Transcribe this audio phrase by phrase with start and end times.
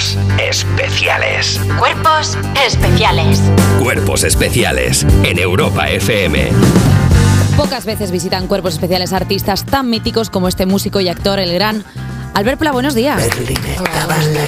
[0.00, 1.60] Cuerpos especiales.
[1.78, 3.42] Cuerpos especiales.
[3.82, 6.48] Cuerpos especiales en Europa FM.
[7.54, 11.84] Pocas veces visitan cuerpos especiales artistas tan míticos como este músico y actor, el gran
[12.32, 12.72] Albert Pla.
[12.72, 13.28] Buenos días.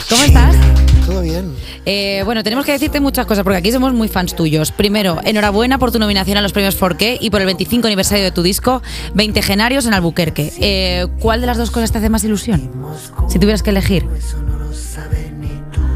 [0.09, 0.57] ¿Cómo estás?
[1.05, 1.55] Todo bien.
[1.85, 4.73] Eh, bueno, tenemos que decirte muchas cosas porque aquí somos muy fans tuyos.
[4.73, 8.31] Primero, enhorabuena por tu nominación a los premios 4K y por el 25 aniversario de
[8.31, 8.81] tu disco
[9.13, 10.51] 20 Genarios en Albuquerque.
[10.59, 12.71] Eh, ¿Cuál de las dos cosas te hace más ilusión?
[13.29, 14.07] Si tuvieras que elegir.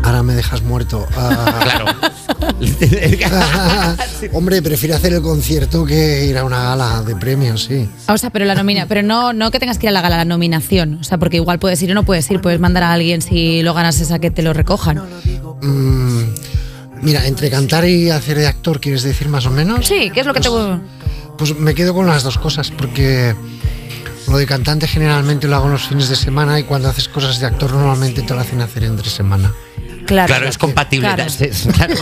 [0.06, 1.04] Ahora me dejas muerto.
[1.16, 1.58] Ah,
[3.18, 3.96] Claro.
[4.32, 7.88] Hombre, prefiero hacer el concierto que ir a una gala de premios, sí.
[8.08, 10.18] O sea, pero la nomina, pero no, no que tengas que ir a la gala,
[10.18, 10.98] la nominación.
[11.00, 13.62] O sea, porque igual puedes ir o no puedes ir, puedes mandar a alguien si
[13.62, 15.02] lo ganas esa que te lo recojan.
[15.62, 16.22] Mm,
[17.02, 19.86] mira, entre cantar y hacer de actor, ¿quieres decir más o menos?
[19.86, 20.48] Sí, ¿qué es lo que te
[21.36, 23.34] Pues me quedo con las dos cosas, porque
[24.28, 27.46] lo de cantante generalmente lo hago los fines de semana y cuando haces cosas de
[27.46, 29.52] actor normalmente te lo hacen hacer entre semana.
[30.06, 31.08] Claro, Claro, es compatible.
[31.08, 31.28] Claro.
[31.36, 31.94] Se, claro,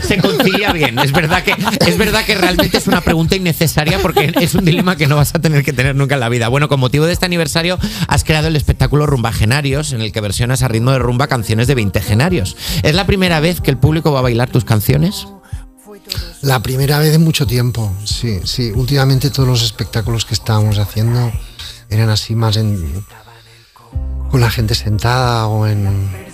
[0.00, 0.98] se concilia bien.
[0.98, 1.54] Es verdad, que,
[1.86, 5.34] es verdad que realmente es una pregunta innecesaria porque es un dilema que no vas
[5.34, 6.48] a tener que tener nunca en la vida.
[6.48, 10.20] Bueno, con motivo de este aniversario has creado el espectáculo Rumba Genarios, en el que
[10.20, 12.56] versionas a ritmo de rumba canciones de 20 genarios.
[12.82, 15.26] ¿Es la primera vez que el público va a bailar tus canciones?
[16.40, 18.72] La primera vez en mucho tiempo, sí, sí.
[18.74, 21.32] Últimamente todos los espectáculos que estábamos haciendo
[21.88, 23.04] eran así más en
[24.30, 26.31] con la gente sentada o en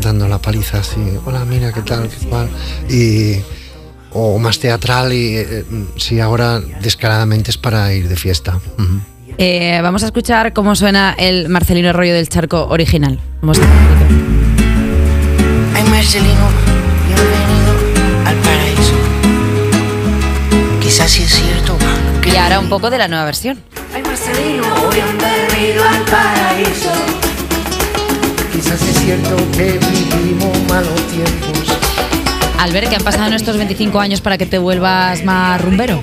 [0.00, 2.48] dando la paliza así, hola, mira, qué tal, qué cual,
[2.88, 3.36] y
[4.14, 5.64] o más teatral y eh,
[5.96, 8.58] sí, ahora descaradamente es para ir de fiesta.
[8.78, 9.00] Ujú.
[9.38, 13.18] Eh, vamos a escuchar cómo suena el Marcelino Arroyo del Charco original.
[13.40, 13.62] Vamos a
[15.74, 16.48] Ay Marcelino,
[17.06, 17.72] bienvenido
[18.26, 18.94] al paraíso.
[20.80, 21.78] Quizás sí es cierto
[22.20, 23.58] que Y ahora un poco de la nueva versión.
[23.94, 27.21] Ay Marcelino, bienvenido al paraíso.
[28.62, 31.58] Quizás es cierto que vivimos malos tiempos.
[32.58, 36.00] Albert, que han pasado en estos 25 años para que te vuelvas más rumbero.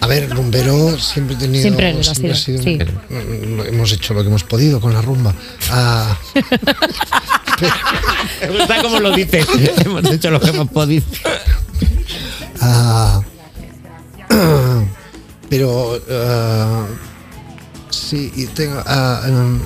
[0.00, 1.62] A ver, rumbero siempre he tenido.
[1.62, 2.78] Siempre siempre sido, ha sí.
[3.10, 5.32] Mm, Hemos hecho lo que hemos podido con la rumba.
[5.70, 6.18] Ah,
[8.40, 9.46] Me gusta cómo lo dices.
[9.84, 11.04] hemos hecho lo que hemos podido.
[12.60, 13.20] ah,
[15.48, 15.96] pero.
[16.10, 16.86] ah,
[17.90, 18.82] sí, y tengo,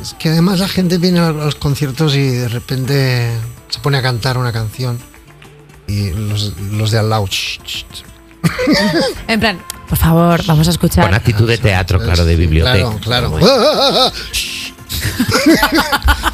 [0.02, 3.30] es que además la gente viene a los conciertos y de repente
[3.68, 4.98] se pone a cantar una canción.
[5.86, 7.28] Y los, los de al lado.
[9.28, 9.58] En plan,
[9.88, 11.04] por favor, vamos a escuchar.
[11.04, 12.98] Con actitud de teatro, claro, de biblioteca.
[13.00, 14.12] Claro, claro.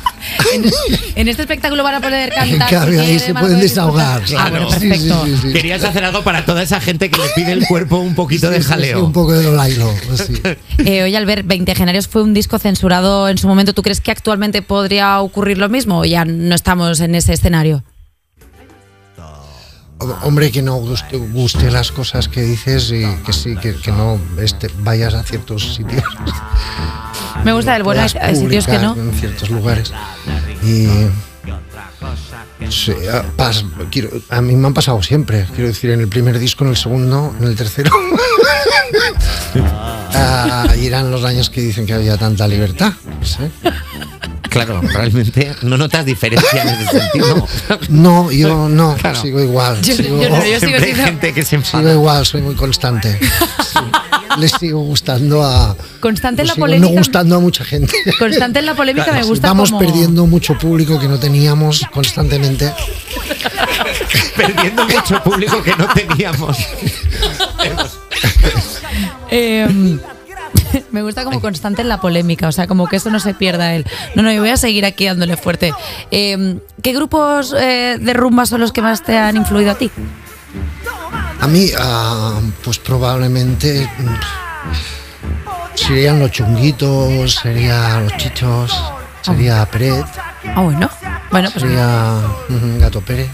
[0.55, 0.65] En,
[1.17, 2.71] en este espectáculo van a poder En cantar.
[2.71, 4.21] cambio, si ahí se pueden desahogar.
[4.23, 4.51] Ah, claro.
[4.51, 5.25] bueno, Sí, sí, perfecto.
[5.27, 5.53] sí, sí.
[5.53, 8.57] Querías hacer algo para toda esa gente que le pide el cuerpo un poquito de
[8.59, 9.05] Sí, sí, sí, jaleo.
[9.05, 9.93] un poco de lo lailo.
[10.79, 13.75] Eh, oye, Albert, 20 Genarios fue un disco censurado en su momento.
[13.75, 17.85] ¿Tú crees que actualmente podría ocurrir lo mismo o ya no estamos en ese escenario?
[20.23, 24.19] Hombre, que no guste, guste las cosas que dices y que sí, que, que no
[24.41, 26.03] este, vayas a ciertos sitios.
[27.45, 28.95] Me gusta el bueno, hay, sitios que no.
[28.97, 29.93] En ciertos lugares.
[30.63, 30.87] Y.
[32.69, 35.47] sí, a, pas- quiero- a mí me han pasado siempre.
[35.55, 37.91] Quiero decir, en el primer disco, en el segundo, en el tercero.
[40.13, 42.93] Ah, y eran los años que dicen que había tanta libertad.
[43.19, 43.51] no sé.
[44.49, 47.47] Claro, realmente no notas diferencia en ese sentido.
[47.89, 49.21] No, yo no, Claro.
[49.21, 49.81] sigo igual.
[49.83, 51.93] Yo- sigo, yo no, yo sigo gente que se sigo enfada.
[51.93, 53.19] igual, soy muy constante.
[53.19, 53.79] Sí.
[54.39, 55.77] Le sigo gustando a.
[56.01, 56.91] Constante en la polémica.
[56.93, 57.93] No gustando a mucha gente.
[58.19, 62.73] Constante en la polémica me gusta Vamos como- perdiendo mucho público que no teníamos constantemente.
[64.37, 66.57] Perdiendo mucho público que no teníamos.
[69.31, 69.99] Eh,
[70.93, 73.75] me gusta como constante en la polémica, o sea, como que eso no se pierda
[73.75, 73.85] él.
[74.15, 75.73] No, no, yo voy a seguir aquí dándole fuerte.
[76.11, 79.91] Eh, ¿Qué grupos eh, de rumba son los que más te han influido a ti?
[81.41, 88.73] A mí, ah, pues probablemente mm, serían los chunguitos, serían los chichos,
[89.23, 90.07] sería Peret,
[90.55, 90.89] Ah, bueno.
[91.31, 92.21] Bueno, pues sería
[92.79, 93.29] Gato Pérez.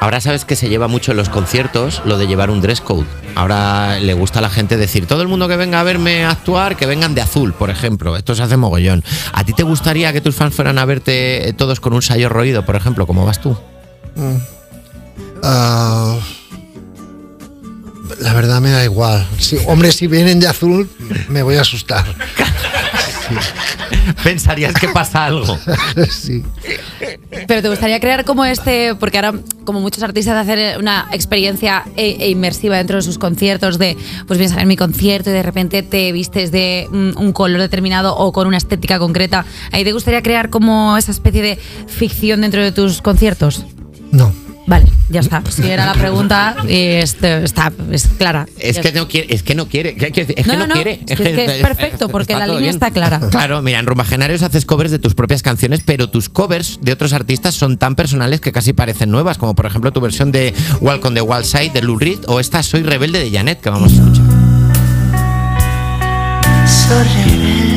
[0.00, 3.06] Ahora sabes que se lleva mucho en los conciertos lo de llevar un dress code.
[3.34, 6.76] Ahora le gusta a la gente decir, todo el mundo que venga a verme actuar,
[6.76, 8.16] que vengan de azul, por ejemplo.
[8.16, 9.04] Esto se hace mogollón.
[9.32, 12.28] ¿A ti te gustaría que tus fans fueran a verte eh, todos con un sayo
[12.28, 13.56] roído, por ejemplo, como vas tú?
[15.42, 16.16] Ah,
[18.20, 19.26] la verdad me da igual.
[19.38, 20.88] Sí, hombre, si vienen de azul,
[21.28, 22.04] me voy a asustar.
[24.24, 25.58] pensarías que pasa algo.
[26.10, 26.42] sí.
[27.46, 29.34] Pero te gustaría crear como este, porque ahora
[29.64, 33.96] como muchos artistas hacer una experiencia e, e inmersiva dentro de sus conciertos, de
[34.26, 37.60] pues vienes a ver mi concierto y de repente te vistes de mm, un color
[37.60, 39.44] determinado o con una estética concreta.
[39.72, 43.64] ¿Ahí te gustaría crear como esa especie de ficción dentro de tus conciertos?
[44.10, 44.32] No.
[44.66, 45.42] Vale, ya está.
[45.50, 48.46] Si era la pregunta, y este, está, es clara.
[48.58, 49.00] Es que está.
[49.00, 51.00] no quiere, es que no quiere, es que no, no, no, quiere.
[51.06, 53.20] es que es perfecto, porque la línea está clara.
[53.30, 57.12] Claro, mira, en Rumbagenarios haces covers de tus propias canciones, pero tus covers de otros
[57.12, 61.04] artistas son tan personales que casi parecen nuevas, como por ejemplo tu versión de Walk
[61.04, 63.92] on the Wild Side de Lou Reed o esta Soy Rebelde de Janet que vamos
[63.92, 64.24] a escuchar.
[66.66, 67.69] Soy rebelde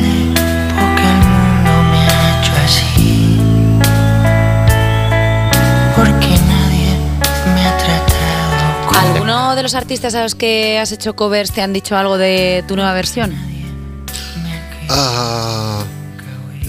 [9.64, 12.92] los artistas a los que has hecho covers te han dicho algo de tu nueva
[12.92, 13.34] versión?
[14.90, 15.82] Ah,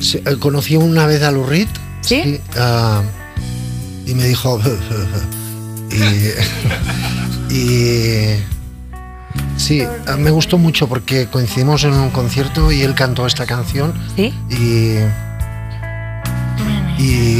[0.01, 1.67] sí, eh, conocí una vez a Lou Reed.
[2.01, 2.39] ¿Sí?
[2.57, 3.01] ah,
[4.07, 4.59] y me dijo.
[7.51, 8.43] y, y-
[9.57, 13.93] Sí, ah, me gustó mucho porque coincidimos en un concierto y él cantó esta canción.
[14.15, 14.33] ¿Sí?
[14.49, 14.99] Y.
[17.01, 17.34] Y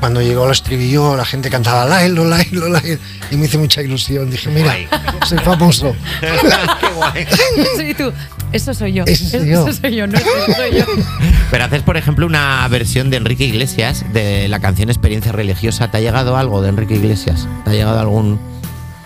[0.00, 2.98] cuando llegó al estribillo, la gente cantaba Lailo, Lailo, Lailo.
[3.30, 4.30] Y me hizo mucha ilusión.
[4.30, 4.88] Dije, mira, Guay.
[5.26, 5.94] soy famoso.
[6.20, 7.26] Qué guay.
[7.76, 8.12] Sí, tú.
[8.52, 9.04] Eso soy yo.
[9.06, 9.68] Ese soy yo.
[9.68, 10.84] Eso soy yo, no ese soy yo.
[11.50, 15.90] Pero haces, por ejemplo, una versión de Enrique Iglesias de la canción Experiencia Religiosa.
[15.90, 17.46] ¿Te ha llegado algo de Enrique Iglesias?
[17.64, 18.40] ¿Te ha llegado algún,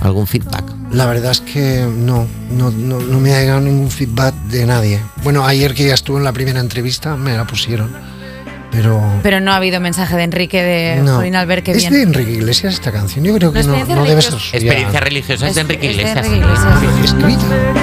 [0.01, 0.65] algún feedback?
[0.93, 5.01] La verdad es que no, no, no, no me ha llegado ningún feedback de nadie.
[5.25, 7.91] Bueno, ayer que ya estuve en la primera entrevista me la pusieron.
[8.73, 9.21] Pero.
[9.23, 11.17] Pero no ha habido mensaje de Enrique de no.
[11.17, 11.93] Jolín Albert, qué ¿Es bien.
[11.93, 13.23] de Enrique Iglesias esta canción?
[13.25, 14.51] Yo creo que No, no, Experiencia no debe ser Religiosa.
[14.51, 14.59] suya.
[14.65, 16.27] Experiencia Religiosa es de Enrique Es de Iglesias.
[16.27, 17.05] Enrique Iglesias.
[17.05, 17.82] Escrita.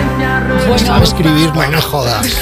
[0.80, 2.28] Bueno, Sabe escribir, no me jodas.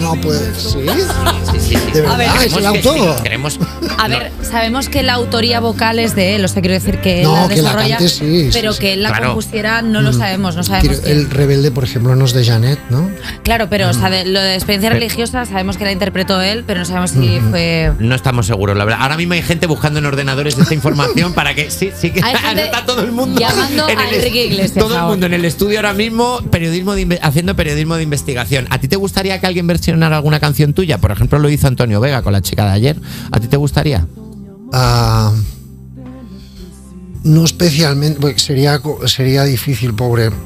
[0.00, 0.54] No puede.
[0.54, 0.78] ¿Sí?
[0.80, 1.74] Sí, sí, sí.
[1.92, 2.94] De A ver, verdad, es el autor.
[3.16, 3.58] sí, queremos-
[3.98, 7.18] A ver, sabemos que la autoría vocal es de él, o sea, quiero decir que
[7.20, 8.80] él No, la que la desarrolla, cante sí, pero sí.
[8.80, 9.26] que él la Claro.
[9.26, 11.00] compusiera no lo sabemos, no sabemos.
[11.00, 11.20] Quiero-.
[11.20, 13.10] El rebelde, por ejemplo, no es de Janet, ¿no?
[13.42, 16.80] Claro, pero o sea, de- lo de experiencia religiosa sabemos que la interpretó él, pero
[16.80, 17.92] no sabemos si fue.
[17.98, 19.00] No estamos seguros, la verdad.
[19.02, 22.20] Ahora mismo hay gente buscando en ordenadores esta información para que sí, sí que
[22.56, 25.44] está todo el mundo llamando en a el- Enrique Iglesias Todo el mundo en el
[25.44, 26.09] estudio ahora mismo
[26.50, 28.66] periodismo de haciendo periodismo de investigación.
[28.70, 30.98] ¿A ti te gustaría que alguien versionara alguna canción tuya?
[30.98, 32.96] Por ejemplo, lo hizo Antonio Vega con la chica de ayer.
[33.30, 34.06] ¿A ti te gustaría?
[34.72, 35.32] Ah,
[37.24, 40.30] no especialmente, porque sería, sería difícil, pobre.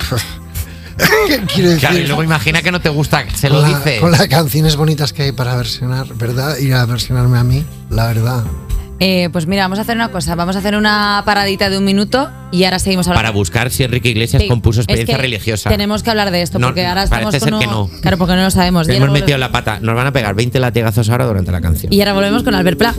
[1.27, 1.81] ¿Qué quiere decir?
[1.81, 3.99] Claro, y luego imagina que no te gusta, se lo la- dice.
[4.01, 6.57] con las canciones bonitas que hay para versionar, ¿verdad?
[6.59, 8.45] Ir a versionarme a mí, la verdad.
[9.01, 11.85] Eh, pues mira, vamos a hacer una cosa, vamos a hacer una paradita de un
[11.85, 13.27] minuto y ahora seguimos hablando.
[13.27, 15.69] Para buscar si Enrique Iglesias Sí, compuso es experiencia que religiosa.
[15.71, 17.91] Tenemos que hablar de esto, No, porque ahora estamos parece con ser que no.
[18.01, 18.89] Claro, porque no lo sabemos.
[18.89, 19.79] Hemos metido la pata.
[19.81, 21.93] Nos van a pegar 20 latigazos ahora durante la canción.
[21.93, 22.95] Y ahora volvemos con Albert Pla.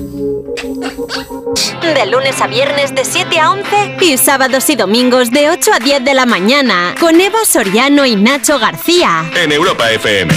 [1.95, 5.79] De lunes a viernes de 7 a 11 y sábados y domingos de 8 a
[5.83, 9.23] 10 de la mañana con Eva Soriano y Nacho García.
[9.41, 10.33] En Europa FM.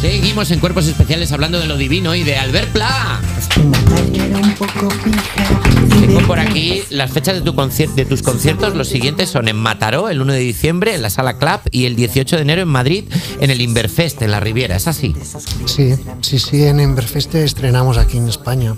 [0.00, 3.20] Seguimos en Cuerpos Especiales hablando de lo divino y de Albert Pla.
[6.00, 8.74] Tengo por aquí las fechas de, tu concier- de tus conciertos.
[8.74, 11.96] Los siguientes son en Mataró, el 1 de diciembre, en la Sala Club, y el
[11.96, 13.04] 18 de enero en Madrid,
[13.40, 14.76] en el Inverfest, en la Riviera.
[14.76, 15.14] ¿Es así?
[15.66, 18.74] Sí, sí, sí, en Emberfest estrenamos aquí en España.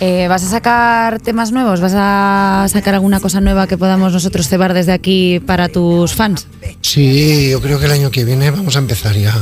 [0.00, 1.80] Eh, ¿Vas a sacar temas nuevos?
[1.80, 6.46] ¿Vas a sacar alguna cosa nueva que podamos nosotros cebar desde aquí para tus fans?
[6.82, 9.34] Sí, yo creo que el año que viene vamos a empezar ya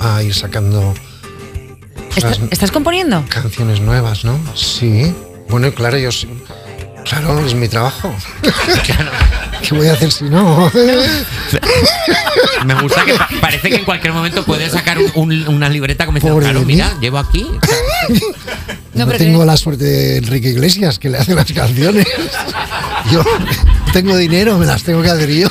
[0.00, 0.94] a ir sacando
[2.50, 3.24] ¿Estás, componiendo?
[3.28, 4.38] canciones nuevas, ¿no?
[4.54, 5.12] Sí.
[5.48, 6.28] Bueno, claro, yo sí.
[7.04, 8.14] Claro, es mi trabajo.
[9.62, 10.70] ¿Qué voy a hacer si no?
[12.64, 16.06] Me gusta que pa- parece que en cualquier momento puedes sacar un- un- una libreta
[16.06, 16.74] como diciendo, claro, de mí.
[16.74, 17.46] mira, llevo aquí.
[18.94, 22.06] No, tengo que- la suerte de Enrique Iglesias, que le hace las canciones.
[23.10, 23.24] Yo
[23.92, 25.48] tengo dinero, me las tengo que hacer yo.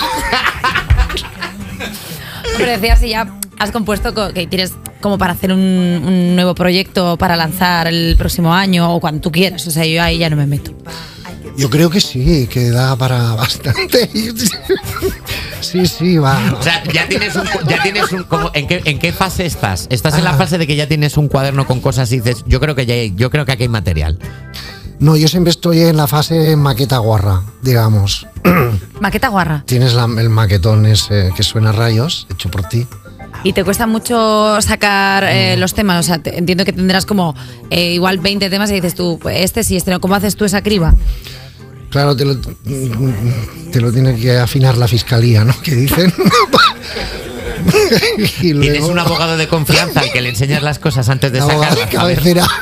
[2.57, 3.27] Pero decía si ya
[3.59, 4.71] has compuesto co- que tienes
[5.03, 9.31] como para hacer un, un nuevo proyecto para lanzar el próximo año o cuando tú
[9.31, 9.67] quieras.
[9.67, 10.71] O sea, yo ahí ya no me meto.
[11.55, 14.09] Yo creo que sí, que da para bastante.
[15.61, 16.37] Sí, sí, va.
[16.59, 19.87] O sea, ya tienes un, ya tienes un como- ¿en, qué, ¿en qué fase estás?
[19.89, 20.37] ¿Estás en la Ah.
[20.37, 22.93] fase de que ya tienes un cuaderno con cosas y dices, yo creo que ya
[22.95, 24.19] hay- yo creo que aquí hay material?
[24.99, 28.27] No, yo siempre estoy en la fase maqueta guarra, digamos.
[28.99, 29.63] Maqueta guarra.
[29.65, 32.85] Tienes la- el maquetón ese que suena a rayos, hecho por ti.
[33.43, 35.99] Y te cuesta mucho sacar eh, los temas.
[35.99, 37.35] O sea, te- entiendo que tendrás como
[37.69, 39.99] eh, igual 20 temas y dices tú, pues, este sí, este no.
[39.99, 40.93] ¿Cómo haces tú esa criba?
[41.89, 45.53] Claro, te lo, te lo tiene que afinar la fiscalía, ¿no?
[45.61, 46.11] Que dicen.
[48.41, 51.45] y Tienes un abogado de confianza al que le enseñas las cosas antes de de
[51.45, 51.75] sacarlas.
[51.75, 51.89] ver.
[51.89, 52.47] cabecera.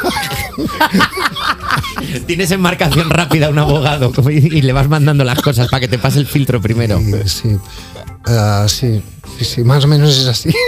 [2.27, 6.19] Tienes enmarcación rápida un abogado y, le vas mandando las cosas para que te pase
[6.19, 6.99] el filtro primero.
[7.25, 7.57] Sí.
[8.25, 9.01] Ah, sí,
[9.39, 10.49] sí, sí, más o menos es así.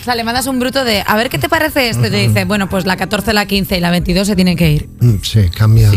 [0.00, 2.10] O sea, le mandas un bruto de, a ver qué te parece este.
[2.10, 4.88] Te dice, bueno, pues la 14, la 15 y la 22 se tienen que ir.
[5.00, 5.90] Mm, sí, cambia.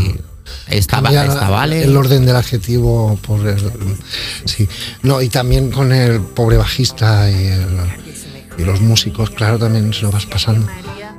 [0.88, 1.84] Cambia va- esta vale.
[1.84, 3.72] el orden del adjetivo por el-
[4.46, 4.68] sí
[5.04, 7.68] no y también con el pobre bajista y, el-
[8.58, 10.68] y los músicos claro también se lo vas pasando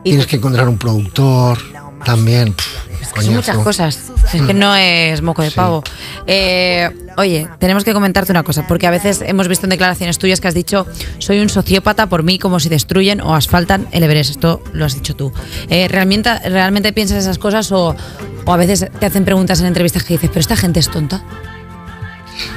[0.02, 1.58] Y- tienes que encontrar un productor
[2.04, 2.66] también pff,
[3.04, 3.32] Son coñazo.
[3.32, 3.98] muchas cosas.
[4.40, 5.56] Es que no es moco de Sí.
[5.56, 5.82] pavo.
[6.26, 10.40] Eh, oye, tenemos que comentarte una cosa, porque a veces hemos visto en declaraciones tuyas
[10.40, 10.86] que has dicho,
[11.18, 14.30] soy un sociópata por mí como si destruyen o asfaltan el Everest.
[14.30, 15.32] Esto lo has dicho tú.
[15.68, 17.96] Eh, ¿realmente, ¿Realmente piensas esas cosas o,
[18.44, 21.22] o a veces te hacen preguntas en entrevistas que dices, pero esta gente es tonta?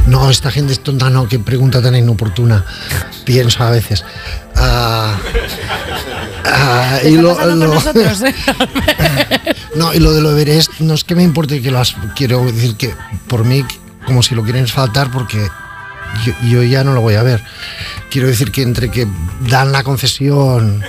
[0.08, 2.66] No esta gente es tonta no qué pregunta tan inoportuna
[3.25, 4.04] pienso a veces
[4.56, 5.18] Ah,
[6.46, 8.20] ah, ¿Qué y lo, nosotros?
[9.75, 12.46] No, y lo de lo Everest, no es que me importe que lo has, quiero
[12.46, 12.94] decir que
[13.28, 13.66] por mí,
[14.06, 15.48] como si lo quieren faltar, porque
[16.24, 17.44] yo, yo ya no lo voy a ver.
[18.12, 19.08] Quiero decir que entre que
[19.50, 20.84] dan la concesión,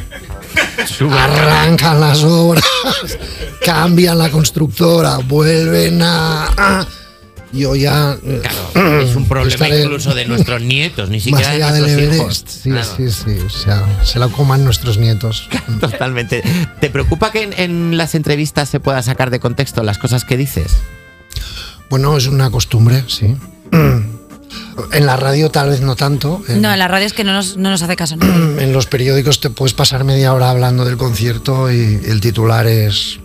[1.11, 2.63] arrancan las obras,
[3.65, 6.45] cambian la constructora, vuelven a.
[6.57, 6.87] a-
[7.54, 8.16] yo ya.
[8.73, 12.02] Claro, es un problema incluso de nuestros nietos, ni Más siquiera de allá del nuestros
[12.02, 12.49] Everest.
[12.49, 12.62] hijos.
[12.62, 12.88] Sí, Claro.
[12.96, 13.38] sí, sí.
[13.46, 15.49] O sea, se la coman nuestros nietos.
[15.80, 16.42] Totalmente.
[16.80, 20.37] ¿Te preocupa que en, en las entrevistas se pueda sacar de contexto las cosas que
[20.37, 20.76] dices?
[21.90, 23.37] Bueno, es una costumbre, sí.
[24.92, 26.42] En la radio tal vez no tanto.
[26.49, 28.16] En, no, en la radio es que no nos, no nos hace caso.
[28.16, 28.26] ¿no?
[28.61, 33.20] en los periódicos te puedes pasar media hora hablando del concierto y el titular es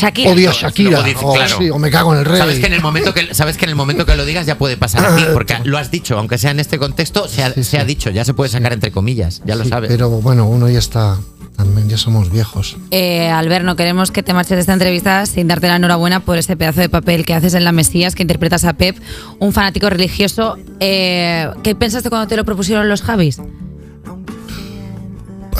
[0.00, 0.30] Shakira.
[0.30, 1.56] Odio a Shakira Luego dice, o, claro.
[1.58, 2.38] sí, o me cago en el rey.
[2.38, 4.56] Sabes que en el momento que sabes que en el momento que lo digas ya
[4.58, 7.52] puede pasar a ti, porque lo has dicho, aunque sea en este contexto, se ha,
[7.52, 7.86] Sí, se ha sí.
[7.86, 9.88] dicho, ya se puede sacar entre comillas, ya lo sabes.
[9.90, 11.16] Pero bueno, uno ya está,
[11.56, 12.76] también ya somos viejos.
[12.90, 16.38] Eh, Albert, no queremos que te marches de esta entrevista sin darte la enhorabuena por
[16.38, 18.96] ese pedazo de papel que haces en La Mesías, que interpretas a Pep,
[19.40, 20.56] un fanático religioso.
[20.80, 23.40] Eh, ¿Qué pensaste cuando te lo propusieron los Javis?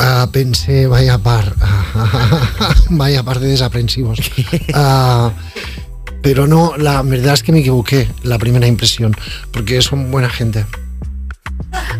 [0.00, 1.54] Ah, pensé, vaya par,
[2.90, 4.18] vaya par de desaprensivos.
[4.74, 5.32] Ah,
[6.22, 9.16] pero no, la verdad es que me equivoqué la primera impresión,
[9.52, 10.64] porque son buena gente.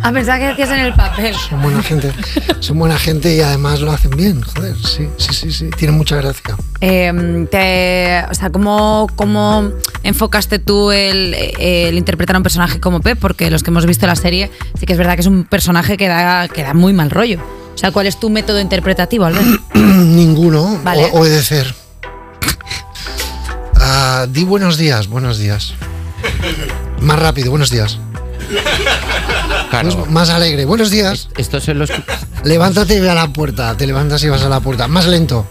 [0.03, 1.35] A pensar que decías en el papel.
[1.49, 2.13] Son buena gente,
[2.61, 6.17] son buena gente y además lo hacen bien, joder, sí, sí, sí, sí, tienen mucha
[6.17, 6.57] gracia.
[6.81, 9.71] Eh, te- o sea, ¿cómo, cómo
[10.05, 13.19] enfocaste tú el, el interpretar a un personaje como Pep?
[13.19, 15.97] Porque los que hemos visto la serie, sí que es verdad que es un personaje
[15.97, 17.41] que da, que da muy mal rollo.
[17.79, 19.47] O sea, ¿cuál es tu método interpretativo, Albert?
[19.75, 21.05] Ninguno, Vale.
[21.13, 21.73] o- obedecer.
[23.77, 25.75] Ah, di buenos días, buenos días.
[27.01, 28.01] Más rápido, buenos días.
[29.71, 29.91] Claro.
[29.97, 31.29] Pues más alegre, buenos días.
[31.37, 31.89] Esto se los
[32.43, 33.77] Levántate y ve a la puerta.
[33.77, 34.89] Te levantas y vas a la puerta.
[34.89, 35.47] Más lento.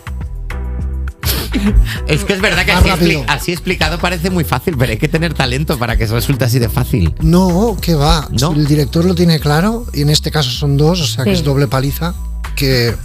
[2.08, 3.22] Es que es verdad que así, rápido.
[3.22, 6.46] expli- así explicado parece muy fácil, pero hay que tener talento para que eso resulte
[6.46, 7.14] así de fácil.
[7.22, 8.28] No, que va.
[8.40, 8.54] No.
[8.54, 11.44] El director lo tiene claro, y en este caso son dos, o sea que es
[11.44, 12.14] doble paliza,
[12.56, 12.96] que,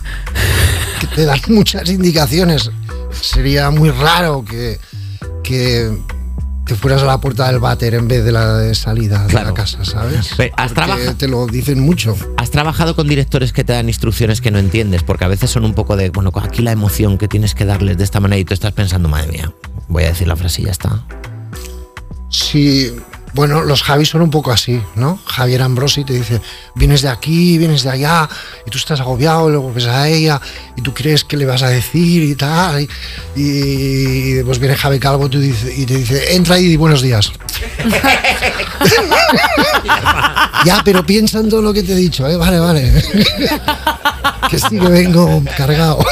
[1.00, 2.70] que te dan muchas indicaciones.
[3.20, 4.78] Sería muy raro que,
[5.42, 5.90] que
[6.64, 9.52] te fueras a la puerta del váter en vez de la de salida de la
[9.52, 10.30] casa, ¿sabes?
[10.32, 12.16] Has Porque trabajado- te lo dicen mucho.
[12.36, 15.02] ¿Has trabajado con directores que te dan instrucciones que no entiendes?
[15.02, 17.98] Porque a veces son un poco de, bueno, aquí la emoción que tienes que darles
[17.98, 19.52] de esta manera y tú estás pensando, madre mía,
[19.88, 21.04] voy a decir la frase y ya está.
[22.28, 22.94] Sí,
[23.34, 25.18] bueno, los Javis son un poco así, ¿no?
[25.24, 26.40] Javier Ambrosi te dice,
[26.74, 28.28] vienes de aquí, vienes de allá,
[28.66, 30.40] y tú estás agobiado, luego ves a ella,
[30.76, 32.88] y tú crees que le vas a decir y tal, y,
[33.34, 37.32] y después viene Javi Calvo y te dice, entra y di buenos días.
[40.64, 42.36] ya, pero piensa en todo lo que te he dicho, ¿eh?
[42.36, 42.92] Vale, vale.
[44.50, 46.04] que sí que vengo cargado.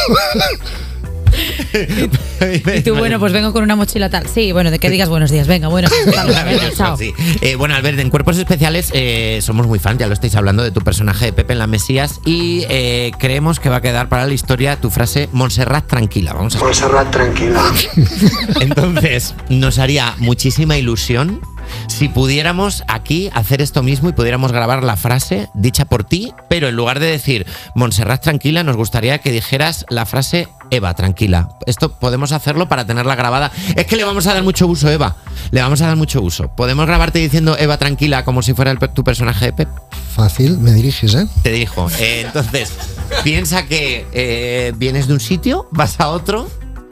[2.74, 4.26] Y tú, bueno, pues vengo con una mochila tal.
[4.26, 5.46] Sí, bueno, de que digas buenos días.
[5.46, 6.96] Venga, bueno, venga, chao.
[6.96, 7.12] Sí.
[7.42, 10.70] Eh, bueno, Albert, en Cuerpos Especiales eh, somos muy fans, ya lo estáis hablando de
[10.70, 14.26] tu personaje de Pepe en la Mesías y eh, creemos que va a quedar para
[14.26, 16.32] la historia tu frase Montserrat tranquila.
[16.32, 17.62] Vamos a Montserrat, tranquila.
[18.60, 21.40] Entonces, nos haría muchísima ilusión
[21.86, 26.68] si pudiéramos aquí hacer esto mismo y pudiéramos grabar la frase dicha por ti, pero
[26.68, 31.48] en lugar de decir Montserrat tranquila, nos gustaría que dijeras la frase Eva tranquila.
[31.66, 33.50] Esto podemos hacerlo para tenerla grabada.
[33.76, 35.16] Es que le vamos a dar mucho uso, Eva.
[35.50, 36.54] Le vamos a dar mucho uso.
[36.56, 39.68] ¿Podemos grabarte diciendo Eva tranquila como si fuera el tu personaje de Pep?
[40.14, 41.26] Fácil, me diriges, ¿eh?
[41.42, 41.88] Te dijo.
[41.98, 42.72] Eh, entonces,
[43.22, 46.48] piensa que eh, vienes de un sitio, vas a otro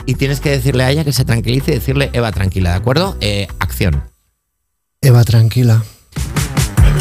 [0.06, 3.16] y tienes que decirle a ella que se tranquilice y decirle Eva tranquila, ¿de acuerdo?
[3.20, 4.04] Eh, acción.
[5.00, 5.82] Eva, tranquila.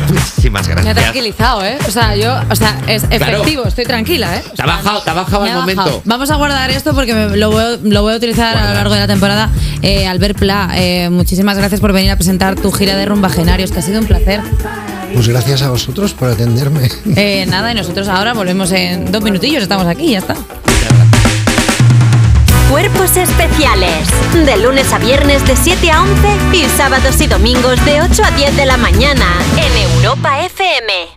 [0.08, 0.96] Muchísimas Me ha gracias.
[0.98, 1.78] tranquilizado, ¿eh?
[1.88, 4.44] O sea, yo, o sea, es efectivo, estoy tranquila, ¿eh?
[4.56, 5.82] Te ha bajado, te ha bajado al momento.
[5.84, 6.02] bajado.
[6.06, 8.74] Vamos a guardar esto porque me- lo, voy, a- lo voy a utilizar a lo
[8.74, 9.50] largo de la temporada.
[9.82, 13.80] Eh, Albert Pla, eh, muchísimas gracias por venir a presentar tu gira de rumbagenarios, que
[13.80, 14.42] ha sido un placer.
[15.14, 16.90] Pues gracias a vosotros por atenderme.
[17.16, 20.36] Eh, nada, y nosotros ahora volvemos en dos minutillos, estamos aquí, ya está.
[22.70, 24.10] Cuerpos especiales.
[24.34, 28.32] De lunes a viernes de 7 a 11 y sábados y domingos de 8 a
[28.32, 31.17] 10 de la mañana en Europa FM.